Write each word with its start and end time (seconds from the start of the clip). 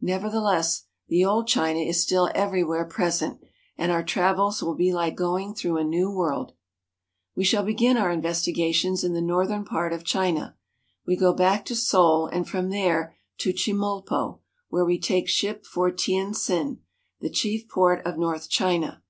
Nevertheless, 0.00 0.84
the 1.08 1.26
old 1.26 1.46
China 1.46 1.80
is 1.80 2.02
still 2.02 2.30
everywhere 2.34 2.86
present, 2.86 3.40
and 3.76 3.92
our 3.92 4.02
travels 4.02 4.62
will 4.62 4.74
be 4.74 4.94
like 4.94 5.14
going 5.14 5.52
through 5.54 5.76
a 5.76 5.84
new 5.84 6.10
world. 6.10 6.52
We 7.36 7.44
shall 7.44 7.64
begin 7.64 7.98
our 7.98 8.10
investigations 8.10 9.04
in 9.04 9.12
the 9.12 9.20
northern 9.20 9.66
part 9.66 9.92
of 9.92 10.04
China. 10.04 10.56
We 11.06 11.16
go 11.16 11.34
back 11.34 11.66
to 11.66 11.76
Seoul 11.76 12.28
and 12.28 12.48
from 12.48 12.70
there 12.70 13.14
to 13.40 13.52
Chemulpo, 13.52 14.40
where 14.70 14.86
we 14.86 14.98
take 14.98 15.28
ship 15.28 15.66
for 15.66 15.90
Tientsin 15.90 15.98
(te 16.00 16.12
en'tsen') 16.16 16.78
the 17.20 17.28
chief 17.30 17.68
port 17.68 18.00
of 18.06 18.16
North 18.16 18.48
China. 18.48 19.02